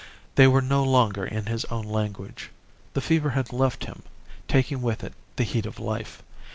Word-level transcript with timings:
They 0.33 0.47
were 0.47 0.63
no 0.63 0.83
longer 0.83 1.23
in 1.23 1.45
his 1.45 1.63
own 1.65 1.83
language. 1.83 2.49
The 2.95 3.01
fever 3.01 3.29
had 3.29 3.53
left 3.53 3.85
him, 3.85 4.01
taking 4.47 4.81
with 4.81 5.03
it 5.03 5.13
the 5.35 5.43
heat 5.43 5.67
of 5.67 5.77
life. 5.79 6.23